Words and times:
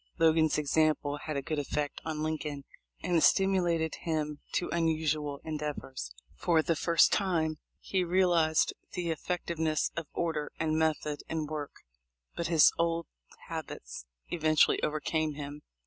Logan's 0.17 0.57
example 0.57 1.17
had 1.17 1.37
a 1.37 1.43
good 1.43 1.59
effect 1.59 2.01
on 2.03 2.23
Lincoln, 2.23 2.63
and 3.03 3.15
it 3.15 3.21
stimulated 3.21 3.93
him 4.01 4.39
to 4.53 4.67
unusual 4.69 5.39
endeavors. 5.43 6.11
For 6.35 6.63
the 6.63 6.75
first 6.75 7.13
time 7.13 7.59
he 7.79 8.03
realized 8.03 8.73
the 8.93 9.11
effec 9.15 9.45
tiveness 9.45 9.91
of 9.95 10.07
order 10.15 10.51
and 10.59 10.75
method 10.75 11.21
in 11.29 11.45
work, 11.45 11.83
but 12.35 12.47
his 12.47 12.71
old 12.79 13.05
habits 13.47 14.07
eventually 14.29 14.81
overcame 14.81 15.35
him. 15.35 15.61